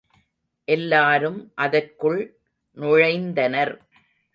எல்லாரும் 0.67 1.51
அதற்குள் 1.55 2.21
நுழைந்தனர். 2.77 3.73